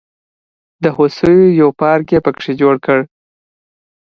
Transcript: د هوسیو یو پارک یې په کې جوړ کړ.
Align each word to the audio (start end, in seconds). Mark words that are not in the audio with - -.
د 0.83 0.85
هوسیو 0.95 1.45
یو 1.61 1.69
پارک 1.81 2.07
یې 2.13 2.19
په 2.25 2.31
کې 2.39 2.51
جوړ 2.61 2.75
کړ. 2.85 2.99